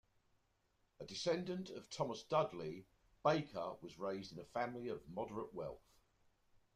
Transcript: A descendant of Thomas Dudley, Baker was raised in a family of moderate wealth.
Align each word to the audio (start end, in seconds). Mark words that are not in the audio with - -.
A 0.99 1.05
descendant 1.05 1.69
of 1.69 1.87
Thomas 1.91 2.23
Dudley, 2.23 2.87
Baker 3.23 3.75
was 3.83 3.99
raised 3.99 4.31
in 4.31 4.39
a 4.39 4.45
family 4.45 4.87
of 4.89 5.07
moderate 5.07 5.53
wealth. 5.53 5.93